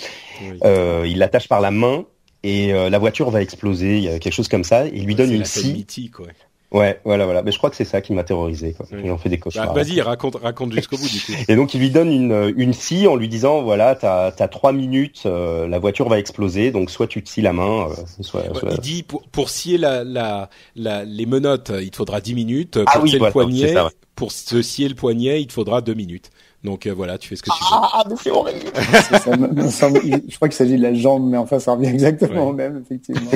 [0.64, 2.04] euh, il l'attache par la main
[2.42, 4.86] et euh, la voiture va exploser, il y a quelque chose comme ça.
[4.86, 5.86] Il lui donne une scie.
[6.18, 6.26] Ouais,
[6.72, 7.42] voilà, voilà.
[7.42, 8.74] Mais je crois que c'est ça qui m'a terrorisé.
[8.74, 8.86] Quoi.
[9.02, 9.74] Il en fait des bah, cauchemars.
[9.74, 11.32] Vas-y, raconte, raconte jusqu'au bout du coup.
[11.48, 14.72] Et donc il lui donne une, une scie en lui disant voilà, t'as as trois
[14.72, 18.44] minutes, euh, la voiture va exploser, donc soit tu te scies la main, euh, soit,
[18.70, 22.78] Il dit pour, pour scier la, la, la, les menottes, il te faudra dix minutes.
[22.86, 23.74] Ah pour scier le poignet,
[24.14, 26.30] pour se scier le poignet, il te faudra deux minutes.
[26.62, 27.80] Donc euh, voilà, tu fais ce que tu veux.
[27.82, 28.60] Ah, mais c'est horrible.
[30.28, 33.30] je crois qu'il s'agit de la jambe, mais enfin ça revient exactement au même, effectivement.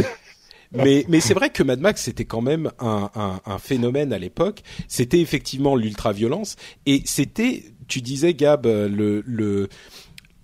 [0.72, 4.18] Mais mais c'est vrai que Mad Max c'était quand même un, un, un phénomène à
[4.18, 4.62] l'époque.
[4.88, 9.68] C'était effectivement l'ultra violence et c'était, tu disais Gab, le le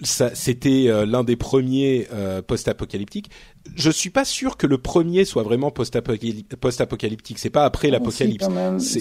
[0.02, 3.30] c'était euh, l'un des premiers euh, post-apocalyptiques.
[3.76, 7.38] Je suis pas sûr que le premier soit vraiment post-apocalyptique.
[7.38, 8.46] C'est pas après ah, l'apocalypse.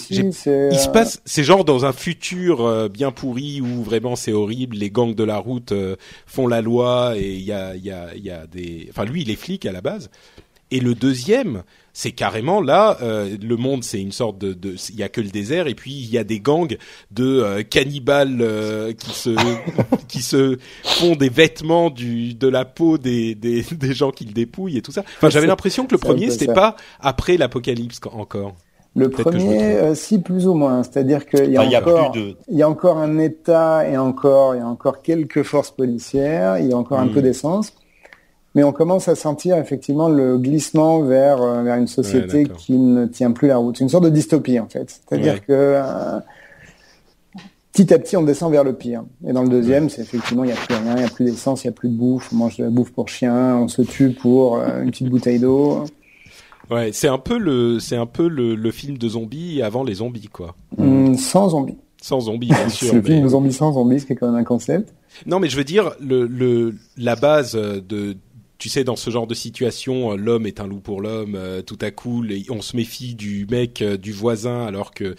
[0.09, 4.75] il se euh, passe, c'est genre dans un futur bien pourri où vraiment c'est horrible.
[4.75, 5.73] Les gangs de la route
[6.25, 8.87] font la loi et il y a, y a, il y a des.
[8.89, 10.09] Enfin, lui, il est flic à la base.
[10.71, 14.55] Et le deuxième, c'est carrément là, euh, le monde c'est une sorte de,
[14.89, 16.77] il y a que le désert et puis il y a des gangs
[17.11, 19.31] de euh, cannibales euh, qui se
[20.07, 24.77] qui se font des vêtements du de la peau des des, des gens qu'ils dépouillent
[24.77, 25.03] et tout ça.
[25.17, 28.53] Enfin, j'avais l'impression que le premier c'était pas après l'apocalypse encore.
[28.95, 32.97] Le premier, si plus ou moins, c'est-à-dire qu'il y a encore, il y a encore
[32.97, 36.99] un État et encore, il y a encore quelques forces policières, il y a encore
[36.99, 37.13] un hmm.
[37.13, 37.71] peu d'essence
[38.59, 43.05] mais on commence à sentir effectivement le glissement vers, euh, vers une société qui ne
[43.05, 43.79] tient plus la route.
[43.79, 44.99] Une sorte de dystopie en fait.
[45.07, 46.19] C'est-à-dire que euh,
[47.71, 49.05] petit à petit on descend vers le pire.
[49.25, 51.23] Et dans le deuxième, c'est effectivement il n'y a plus rien, il n'y a plus
[51.23, 53.69] d'essence, il n'y a plus de bouffe, on mange de la bouffe pour chien, on
[53.69, 55.85] se tue pour euh, une petite bouteille d'eau.
[56.69, 59.93] Ouais, c'est un peu le c'est un peu le, le, film de zombies avant les
[59.93, 60.53] zombies quoi.
[60.77, 61.77] Mmh, sans zombies.
[62.01, 62.93] Sans zombies, bien sûr.
[62.93, 64.93] le film de zombies sans zombies, ce qui est quand même un concept.
[65.25, 68.17] Non, mais je veux dire le, le la base de
[68.59, 71.35] tu sais, dans ce genre de situation, euh, l'homme est un loup pour l'homme.
[71.35, 75.15] Euh, tout à coup, on se méfie du mec, euh, du voisin, alors que,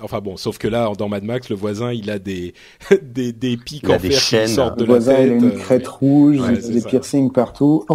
[0.00, 2.52] enfin bon, sauf que là, dans Mad Max, le voisin, il a des
[3.02, 6.40] des, des pics en fer qui sortent de le voisin, Il a une crête rouge,
[6.40, 7.86] des piercings partout.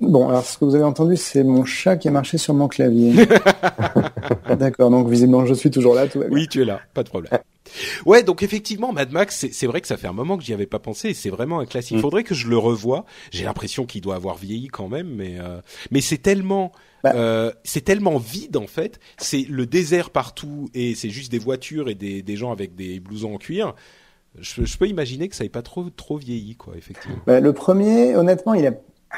[0.00, 2.66] bon, alors ce que vous avez entendu, c'est mon chat qui a marché sur mon
[2.66, 3.14] clavier.
[4.58, 6.08] D'accord, donc visiblement je suis toujours là.
[6.08, 7.38] Tout oui, tu es là, pas de problème.
[8.06, 10.66] Ouais, donc effectivement, Mad Max, c'est vrai que ça fait un moment que j'y avais
[10.66, 11.14] pas pensé.
[11.14, 11.92] C'est vraiment un classique.
[11.92, 12.02] Il mm.
[12.02, 13.04] faudrait que je le revoie.
[13.30, 16.72] J'ai l'impression qu'il doit avoir vieilli quand même, mais euh, mais c'est tellement
[17.04, 17.12] bah.
[17.14, 19.00] euh, c'est tellement vide en fait.
[19.18, 23.00] C'est le désert partout et c'est juste des voitures et des, des gens avec des
[23.00, 23.74] blousons en cuir.
[24.38, 27.16] Je, je peux imaginer que ça n'ait pas trop trop vieilli, quoi, effectivement.
[27.26, 28.72] Bah, le premier, honnêtement, il a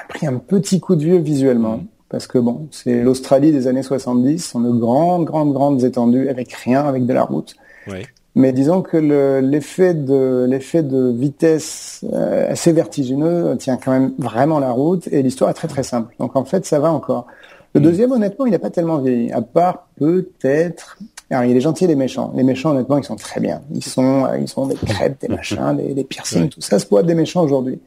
[0.08, 1.78] pris un petit coup de vieux visuellement.
[1.78, 1.86] Mm.
[2.12, 6.52] Parce que bon, c'est l'Australie des années 70, sont de grandes, grandes, grandes étendues avec
[6.52, 7.56] rien, avec de la route.
[7.86, 8.02] Ouais.
[8.34, 8.96] Mais disons que
[9.40, 15.22] l'effet de l'effet de vitesse euh, assez vertigineux tient quand même vraiment la route et
[15.22, 16.14] l'histoire est très très simple.
[16.18, 17.26] Donc en fait, ça va encore.
[17.74, 17.84] Le mm.
[17.84, 20.98] deuxième, honnêtement, il n'a pas tellement vieilli, à part peut-être.
[21.30, 22.32] Alors, il est gentil les méchants.
[22.34, 23.62] Les méchants, honnêtement, ils sont très bien.
[23.74, 26.78] Ils sont, euh, ils sont des crêpes, des machins, des, des piercings, tout ça.
[26.78, 27.80] C'est pour être des méchants aujourd'hui.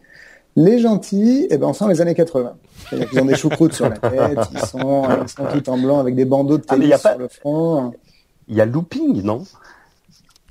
[0.55, 2.53] Les gentils, eh ben, on sent les années 80.
[2.91, 6.15] Ils ont des choucroutes sur la tête, ils sont, ils sont tout en blanc avec
[6.15, 7.93] des bandeaux de ah, tennis sur le front.
[8.47, 9.43] Il y a Looping, non?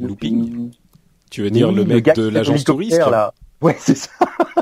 [0.00, 0.70] Looping.
[1.30, 3.32] Tu veux dire le mec de l'agence touriste là.
[3.60, 4.10] Ouais, c'est ça.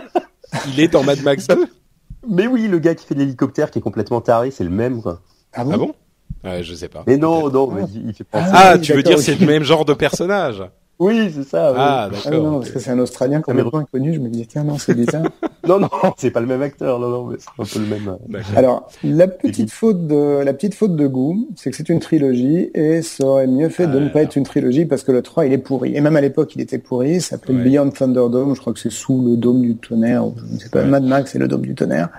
[0.68, 1.66] Il est dans Mad Max 2
[2.28, 5.20] Mais oui, le gars qui fait l'hélicoptère qui est complètement taré, c'est le même quoi.
[5.54, 5.94] Ah bon, ah bon?
[6.44, 7.04] Ouais, Je sais pas.
[7.06, 9.84] Mais non, non, mais il fait pas Ah, tu veux dire c'est le même genre
[9.84, 10.62] de personnage
[11.02, 11.74] oui, c'est ça.
[11.76, 12.26] Ah, d'accord.
[12.26, 14.14] Ah, non, parce que c'est un Australien complètement inconnu.
[14.14, 15.24] Je me disais, tiens, non, c'est bizarre.
[15.68, 16.98] non, non, c'est pas le même acteur.
[16.98, 18.16] Non, non, mais c'est un peu le même.
[18.34, 22.00] Euh, Alors, la petite faute de, la petite faute de goût, c'est que c'est une
[22.00, 25.22] trilogie et ça aurait mieux fait de ne pas être une trilogie parce que le
[25.22, 25.96] 3, il est pourri.
[25.96, 27.20] Et même à l'époque, il était pourri.
[27.20, 28.54] Ça s'appelle Beyond Thunderdome.
[28.54, 30.24] Je crois que c'est sous le dôme du tonnerre.
[30.36, 32.10] Je ne sais pas, Mad Max et le dôme du tonnerre.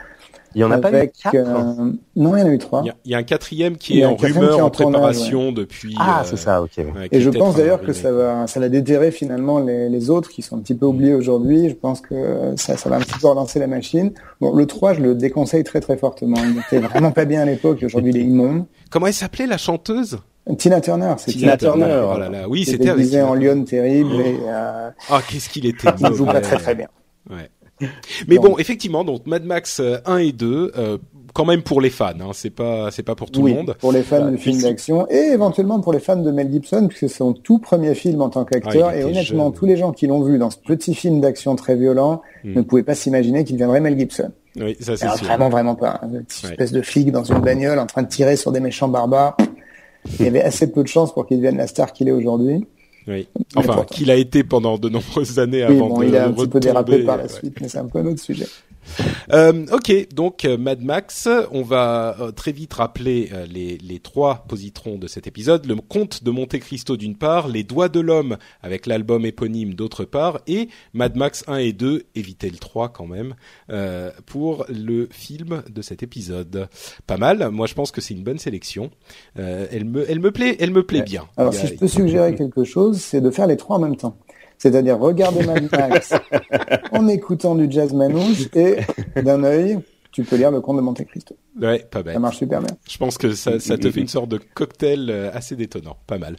[0.56, 1.36] Il y en a pas eu quatre.
[1.36, 2.84] Euh, non, il y en a eu trois.
[3.06, 5.96] Il y a, un quatrième qui est en rumeur, en, préparation depuis.
[6.00, 6.72] Ah, euh, c'est ça, ok.
[7.12, 10.42] et je pense d'ailleurs que ça va, ça va déterrer finalement les, les, autres qui
[10.42, 11.70] sont un petit peu oubliés aujourd'hui.
[11.70, 14.12] Je pense que ça, ça va un petit peu relancer la machine.
[14.42, 16.38] Bon, le 3, je le déconseille très très fortement.
[16.44, 17.84] Il était vraiment pas bien à l'époque.
[17.84, 18.66] Aujourd'hui, il est immonde.
[18.90, 20.20] Comment elle s'appelait la chanteuse?
[20.58, 22.06] Tina Turner, c'est Tina, Turner.
[22.14, 23.14] Oh là là, oui, c'était avec.
[23.16, 24.16] en Lyon terrible.
[24.16, 24.90] Et, euh...
[25.10, 25.88] Ah, qu'est-ce qu'il était.
[26.00, 26.90] Il joue pas très très bien.
[27.30, 27.50] Ouais.
[28.28, 30.98] Mais bon, effectivement, donc Mad Max 1 euh, et 2, euh,
[31.34, 33.76] quand même pour les fans, hein, c'est pas c'est pas pour tout le monde.
[33.80, 37.10] Pour les fans de films d'action et éventuellement pour les fans de Mel Gibson puisque
[37.10, 40.08] c'est son tout premier film en tant qu'acteur ah, et honnêtement tous les gens qui
[40.08, 42.54] l'ont vu dans ce petit film d'action très violent hmm.
[42.54, 44.32] ne pouvaient pas s'imaginer qu'il deviendrait Mel Gibson.
[44.56, 46.00] Oui, ça c'est Vraiment vraiment pas.
[46.04, 46.10] Hein.
[46.44, 49.36] Une espèce de flic dans une bagnole en train de tirer sur des méchants barbares.
[50.20, 52.68] Il y avait assez peu de chance pour qu'il devienne la star qu'il est aujourd'hui.
[53.08, 53.28] Oui.
[53.56, 56.48] Enfin, qu'il a été pendant de nombreuses années avant bon, de il a un petit
[56.48, 58.48] peu dérapé par la suite, mais c'est un peu un autre sujet.
[59.32, 64.46] Euh, ok, donc euh, Mad Max, on va euh, très vite rappeler les, les, trois
[64.48, 65.66] positrons de cet épisode.
[65.66, 70.06] Le conte de Monte Cristo d'une part, Les Doigts de l'Homme avec l'album éponyme d'autre
[70.06, 73.36] part, et Mad Max 1 et 2, évitez le 3 quand même,
[74.26, 76.68] pour le film de cet épisode.
[77.08, 78.92] Pas mal, moi je pense que c'est une bonne sélection.
[79.36, 81.28] elle, me, elle me plaît, elle me plaît bien.
[81.38, 84.18] Alors si je peux suggérer quelque chose, c'est de faire les trois en même temps.
[84.64, 86.14] C'est-à-dire regarder Mad Max
[86.94, 88.78] en écoutant du jazz manouche et
[89.22, 89.80] d'un œil,
[90.14, 91.36] tu peux lire le conte de Monte Cristo.
[91.62, 92.14] Ouais, pas bête.
[92.14, 92.74] Ça marche super bien.
[92.90, 95.98] Je pense que ça, ça te fait une sorte de cocktail euh, assez détonnant.
[96.08, 96.38] Pas mal.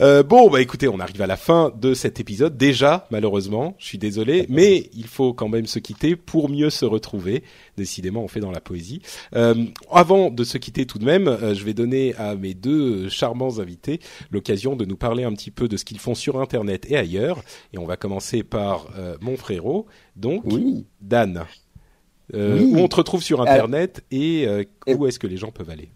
[0.00, 3.74] Euh, bon, bah écoutez, on arrive à la fin de cet épisode déjà, malheureusement.
[3.78, 7.44] Je suis désolé, mais il faut quand même se quitter pour mieux se retrouver.
[7.76, 9.02] Décidément, on fait dans la poésie.
[9.34, 9.54] Euh,
[9.90, 13.58] avant de se quitter tout de même, euh, je vais donner à mes deux charmants
[13.58, 16.96] invités l'occasion de nous parler un petit peu de ce qu'ils font sur Internet et
[16.96, 17.42] ailleurs.
[17.72, 20.86] Et on va commencer par euh, mon frérot, donc oui.
[21.00, 21.44] Dan.
[22.32, 22.40] Oui.
[22.72, 24.48] Où on te retrouve sur Internet et
[24.86, 25.90] où est-ce que les gens peuvent aller?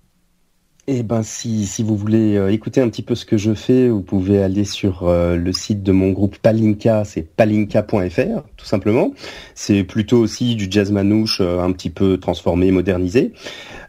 [0.91, 3.91] Eh ben, si, si vous voulez euh, écouter un petit peu ce que je fais,
[3.91, 9.13] vous pouvez aller sur euh, le site de mon groupe Palinka, c'est palinka.fr, tout simplement.
[9.55, 13.35] C'est plutôt aussi du jazz manouche, euh, un petit peu transformé, modernisé.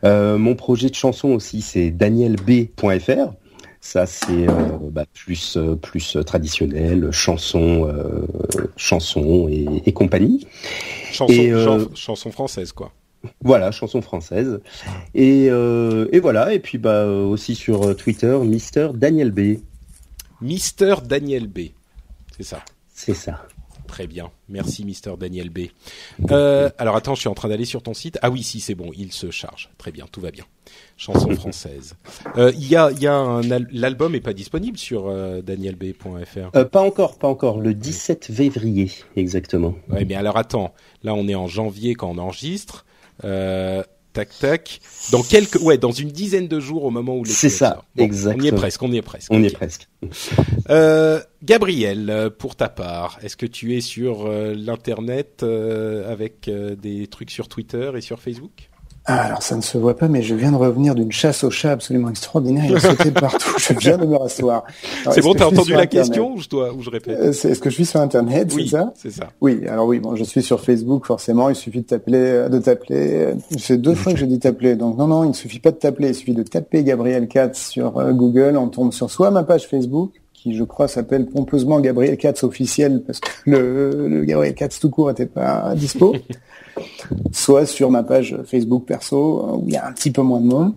[0.04, 3.34] mon projet de chanson aussi, c'est danielb.fr.
[3.80, 4.46] Ça, c'est
[4.92, 7.90] bah, plus plus traditionnel, chanson,
[8.76, 10.46] chanson et, et compagnie.
[11.14, 12.92] Chanson, chanson française, quoi.
[13.42, 14.62] Voilà, chanson française.
[15.14, 19.60] Et, euh, et voilà, et puis bah aussi sur Twitter, Mister Daniel B.
[20.42, 21.60] Mister Daniel B.
[22.38, 22.64] C'est ça.
[22.94, 23.46] C'est ça.
[23.90, 25.62] Très bien, merci Mister Daniel B.
[26.30, 28.20] Euh, alors attends, je suis en train d'aller sur ton site.
[28.22, 29.72] Ah oui, si c'est bon, il se charge.
[29.80, 30.46] Très bien, tout va bien.
[30.96, 31.96] Chanson française.
[32.38, 36.56] Euh, il y a, y a l'album est pas disponible sur euh, danielb.fr.
[36.56, 37.60] Euh, pas encore, pas encore.
[37.60, 39.74] Le 17 février, exactement.
[39.90, 40.72] Ouais, mais alors attends,
[41.04, 42.86] là on est en janvier quand on enregistre.
[43.24, 44.80] Euh, tac tac.
[45.12, 47.32] Dans quelques, ouais, dans une dizaine de jours au moment où les.
[47.32, 48.42] C'est ça, exactement.
[48.42, 49.32] On y est presque, on y est presque.
[49.32, 49.88] On y est presque.
[50.70, 57.32] Euh, Gabriel, pour ta part, est-ce que tu es sur euh, l'internet avec des trucs
[57.32, 58.69] sur Twitter et sur Facebook?
[59.12, 61.50] Ah, alors ça ne se voit pas, mais je viens de revenir d'une chasse au
[61.50, 62.66] chat absolument extraordinaire.
[62.70, 63.56] Il a sauté partout.
[63.58, 64.66] Je viens de me rasseoir.
[65.10, 67.72] C'est bon, t'as entendu la question ou je dois, ou je répète euh, Est-ce que
[67.72, 68.94] je suis sur Internet, oui, c'est ça?
[68.96, 69.30] C'est ça.
[69.42, 69.66] Oui.
[69.68, 71.50] Alors oui, bon, je suis sur Facebook forcément.
[71.50, 73.34] Il suffit de t'appeler, euh, de t'appeler.
[73.58, 74.76] C'est deux fois que j'ai dit t'appeler.
[74.76, 76.10] Donc non, non, il ne suffit pas de t'appeler.
[76.10, 78.58] Il suffit de taper Gabriel Katz sur euh, Google.
[78.58, 83.02] On tombe sur soit ma page Facebook, qui je crois s'appelle pompeusement Gabriel Katz officiel
[83.08, 86.16] parce que le, le Gabriel Katz tout court n'était pas dispo.
[87.32, 90.48] soit sur ma page Facebook perso où il y a un petit peu moins de
[90.48, 90.74] monde.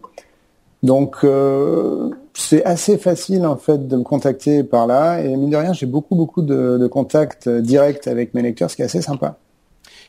[0.82, 5.56] Donc euh, c'est assez facile en fait de me contacter par là et mine de
[5.56, 9.02] rien j'ai beaucoup beaucoup de, de, contacts directs avec mes lecteurs, ce qui est assez
[9.02, 9.36] sympa.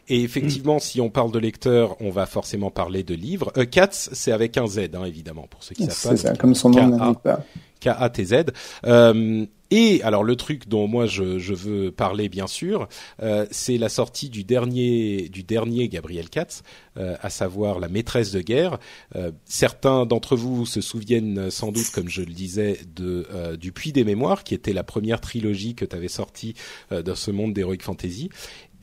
[0.09, 3.51] Et effectivement, si on parle de lecteurs, on va forcément parler de livres.
[3.57, 6.17] Euh, Katz, c'est avec un Z, hein, évidemment, pour ceux qui savent pas.
[6.17, 7.39] C'est ça, comme son nom n'indique pas.
[7.79, 8.45] K-A-T-Z.
[8.85, 12.87] Euh, et alors le truc dont moi je, je veux parler bien sûr,
[13.23, 16.61] euh, c'est la sortie du dernier du dernier Gabriel Katz,
[16.97, 18.77] euh, à savoir La maîtresse de guerre.
[19.15, 23.71] Euh, certains d'entre vous se souviennent sans doute, comme je le disais, de euh, du
[23.71, 26.53] Puits des mémoires, qui était la première trilogie que tu avais sortie
[26.91, 28.29] euh, dans ce monde d'heroic fantasy.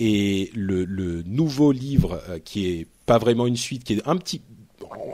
[0.00, 4.40] Et le, le nouveau livre qui est pas vraiment une suite, qui est un petit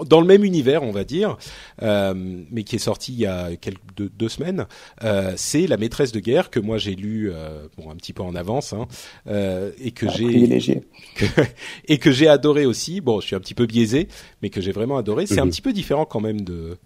[0.09, 1.37] dans le même univers, on va dire,
[1.83, 2.15] euh,
[2.51, 4.67] mais qui est sorti il y a quelques deux, deux semaines.
[5.05, 8.23] Euh, c'est la maîtresse de guerre que moi j'ai lu euh, bon un petit peu
[8.23, 8.87] en avance hein,
[9.27, 10.83] euh, et que Ah, j'ai
[11.89, 13.01] et que j'ai adoré aussi.
[13.01, 14.09] Bon, je suis un petit peu biaisé,
[14.41, 15.27] mais que j'ai vraiment adoré.
[15.27, 15.51] C'est un Mhm.
[15.51, 16.79] petit peu différent quand même de,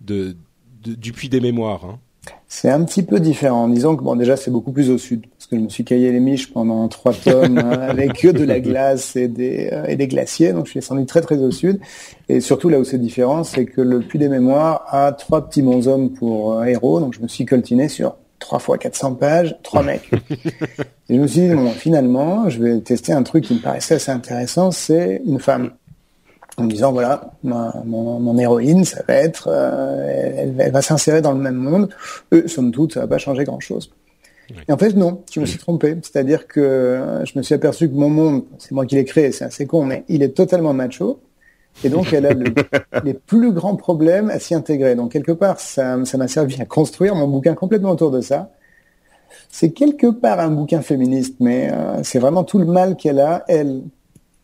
[0.00, 0.36] de,
[0.84, 1.84] de- du puits des mémoires.
[1.84, 1.98] Hein.
[2.48, 3.68] C'est un petit peu différent.
[3.68, 6.12] Disons que bon, déjà c'est beaucoup plus au sud, parce que je me suis caillé
[6.12, 10.06] les miches pendant trois tomes hein, avec de la glace et des euh, et des
[10.06, 11.80] glaciers, donc je suis descendu très très au sud.
[12.28, 15.62] Et surtout là où c'est différent, c'est que le Puits des Mémoires a trois petits
[15.62, 19.82] bonshommes pour euh, héros, donc je me suis coltiné sur trois fois 400 pages, trois
[19.84, 20.10] mecs.
[21.08, 23.96] et je me suis dit bon, finalement, je vais tester un truc qui me paraissait
[23.96, 25.72] assez intéressant, c'est une femme
[26.58, 30.82] en me disant voilà ma- mon, mon héroïne ça va être euh, elle, elle va
[30.82, 31.88] s'insérer dans le même monde.
[32.32, 33.90] Eux somme toute ça va pas changer grand chose
[34.68, 35.96] et en fait non je me suis trompé.
[36.02, 38.94] C'est à dire que euh, je me suis aperçu que mon monde c'est moi qui
[38.94, 41.20] l'ai créé c'est assez con mais il est totalement macho.
[41.84, 42.54] Et donc elle a le-
[43.04, 44.94] les plus grands problèmes à s'y intégrer.
[44.94, 48.50] Donc quelque part ça ça m'a servi à construire mon bouquin complètement autour de ça.
[49.50, 53.44] C'est quelque part un bouquin féministe mais euh, c'est vraiment tout le mal qu'elle a
[53.48, 53.82] elle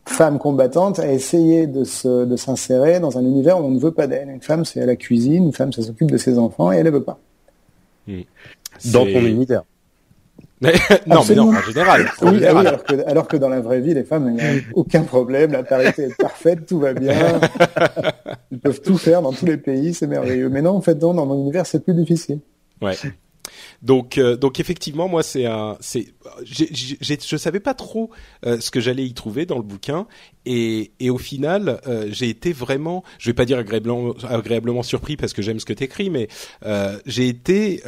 [0.05, 3.91] femme combattante à essayer de se, de s'insérer dans un univers où on ne veut
[3.91, 4.29] pas d'elle.
[4.29, 6.85] Une femme, c'est à la cuisine, une femme, ça s'occupe de ses enfants et elle
[6.85, 7.19] ne veut pas.
[8.07, 9.63] Dans ton univers.
[11.07, 12.11] non, mais non, en général.
[12.21, 12.67] En Oui, ah oui, général.
[12.67, 15.51] alors, que, alors que dans la vraie vie, les femmes, il n'y a aucun problème,
[15.51, 17.41] la parité est parfaite, tout va bien.
[18.51, 20.49] Ils peuvent tout faire dans tous les pays, c'est merveilleux.
[20.49, 22.39] Mais non, en fait, non, dans mon univers, c'est plus difficile.
[22.81, 22.93] Ouais.
[23.81, 26.13] Donc, euh, donc effectivement, moi, c'est un, c'est,
[26.45, 28.11] je savais pas trop
[28.45, 30.07] euh, ce que j'allais y trouver dans le bouquin,
[30.45, 35.15] et, et au final, euh, j'ai été vraiment, je vais pas dire agréablement, agréablement surpris
[35.17, 36.27] parce que j'aime ce que t'écris, mais
[36.65, 37.81] euh, j'ai été,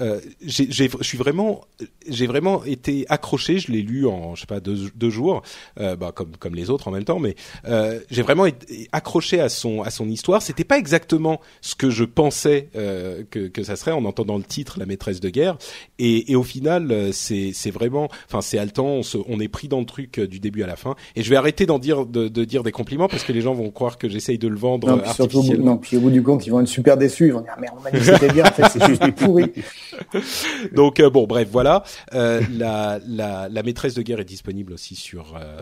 [0.00, 1.62] euh, j'ai, j'ai- je suis vraiment,
[2.08, 3.58] j'ai vraiment été accroché.
[3.58, 5.42] Je l'ai lu en, je sais pas, deux, deux jours,
[5.78, 7.34] euh, bah, comme comme les autres en même temps, mais
[7.66, 10.42] euh, j'ai vraiment été accroché à son à son histoire.
[10.42, 14.44] C'était pas exactement ce que je pensais euh, que que ça serait en entendant le
[14.44, 15.56] titre, la maîtresse de guerre.
[15.98, 18.86] Et, et au final, euh, c'est c'est vraiment, enfin, c'est haletant.
[18.86, 20.94] On, se, on est pris dans le truc euh, du début à la fin.
[21.16, 23.54] Et je vais arrêter d'en dire de, de dire des compliments parce que les gens
[23.54, 25.64] vont croire que j'essaye de le vendre Non, puis surtout, artificiellement.
[25.72, 27.26] non, puis au bout du compte, ils vont être super déçus.
[27.28, 29.44] Ils vont dire, merde, dit que c'était bien, en fait, c'est juste pourri.
[30.72, 31.82] Donc euh, bon, bref, voilà.
[32.14, 35.60] Euh, la, la, la maîtresse de guerre est disponible aussi sur euh,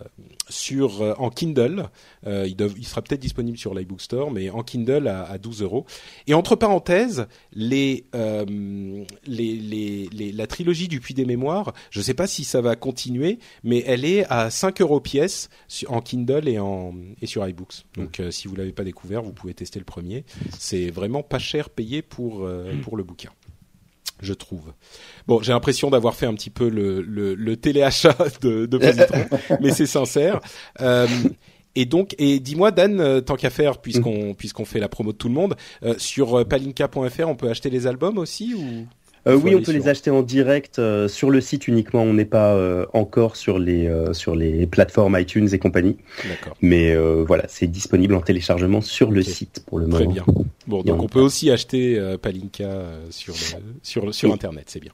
[0.48, 1.86] sur en Kindle.
[2.26, 5.62] Il, dev- il sera peut-être disponible sur l'iBook Store, mais en Kindle à, à 12
[5.62, 5.86] euros.
[6.26, 9.06] Et entre parenthèses, les, les,
[9.56, 13.38] les, les- la trilogie du Puits des Mémoires, je sais pas si ça va continuer,
[13.64, 17.84] mais elle est à 5 euros pièce sur- en Kindle et en et sur iBooks.
[17.96, 20.24] Donc si vous l'avez pas découvert, vous pouvez tester le premier.
[20.58, 23.30] C'est vraiment pas cher payé pour euh, pour le bouquin
[24.20, 24.72] je trouve.
[25.26, 29.24] Bon, j'ai l'impression d'avoir fait un petit peu le, le, le téléachat de, de Positron,
[29.60, 30.40] mais c'est sincère.
[30.80, 31.06] Euh,
[31.74, 35.16] et donc, et dis-moi Dan, euh, tant qu'à faire, puisqu'on puisqu'on fait la promo de
[35.16, 38.86] tout le monde, euh, sur palinka.fr, on peut acheter les albums aussi ou?
[39.26, 42.02] Euh, oui, on peut sur- les acheter en direct euh, sur le site uniquement.
[42.02, 45.96] On n'est pas euh, encore sur les euh, sur les plateformes iTunes et compagnie.
[46.28, 50.12] D'accord, Mais euh, voilà, c'est disponible en téléchargement sur le site pour le très moment.
[50.12, 50.24] bien.
[50.66, 53.38] Bon, donc on- peut aussi acheter euh, Palinka euh, sur le,
[53.82, 54.34] sur sur Oui.
[54.34, 54.92] internet, c'est bien.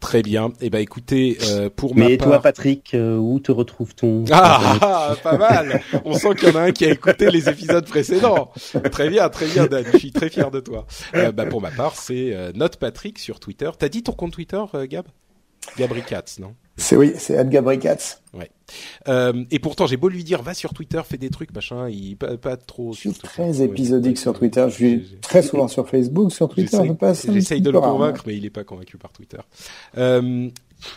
[0.00, 0.52] Très bien.
[0.60, 2.28] Eh ben, écoutez, euh, pour ma Mais part...
[2.28, 5.80] toi, Patrick, euh, où te retrouve-t-on Ah, ah, pas mal.
[6.04, 8.52] On sent qu'il y en a un qui a écouté les épisodes précédents.
[8.92, 9.84] Très bien, très bien, Dan.
[9.92, 10.86] Je suis très fier de toi.
[11.14, 13.70] Euh, bah, pour ma part, c'est Note Patrick sur Twitter.
[13.78, 15.06] T'as dit ton compte Twitter, Gab?
[15.76, 16.54] Gabricats, non?
[16.78, 18.22] C'est oui, c'est Edgar Bricatz.
[18.32, 18.50] Ouais.
[19.08, 22.16] Euh, et pourtant, j'ai beau lui dire, va sur Twitter, fais des trucs, machin, il
[22.16, 22.92] pas, pas trop.
[22.92, 24.64] Je suis très épisodique sur Twitter.
[24.68, 26.78] Je suis très souvent sur Facebook, sur Twitter.
[27.32, 29.38] J'essaye de le convaincre, mais il est pas convaincu par Twitter.
[29.96, 30.48] Euh,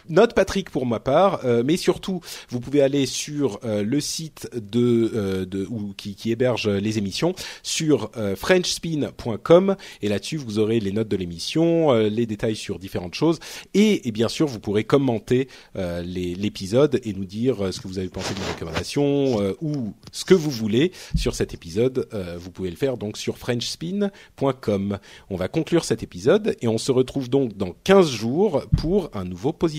[0.09, 4.49] Note Patrick pour ma part, euh, mais surtout vous pouvez aller sur euh, le site
[4.55, 10.91] de, euh, de ou qui, héberge les émissions sur frenchspin.com et là-dessus vous aurez les
[10.91, 13.39] notes de l'émission, les détails sur différentes choses
[13.73, 18.07] et, et, bien sûr vous pourrez commenter l'épisode et nous dire ce que vous avez
[18.07, 22.07] pensé de nos recommandations ou ce que vous voulez sur cet épisode.
[22.37, 24.99] vous pouvez le faire donc sur frenchspin.com.
[25.29, 29.25] On va conclure cet épisode et on se retrouve donc dans 15 jours pour un
[29.25, 29.70] nouveau positif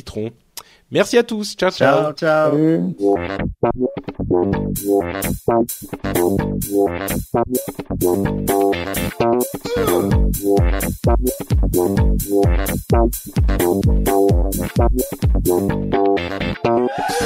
[0.91, 1.57] Merci à tous.
[1.57, 2.13] Ciao, ciao.
[2.13, 2.53] Ciao,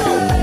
[0.06, 0.35] ciao.